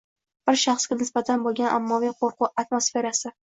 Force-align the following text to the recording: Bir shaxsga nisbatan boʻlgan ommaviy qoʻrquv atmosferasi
Bir 0.49 0.57
shaxsga 0.61 0.97
nisbatan 1.03 1.45
boʻlgan 1.49 1.71
ommaviy 1.77 2.17
qoʻrquv 2.19 2.53
atmosferasi 2.67 3.37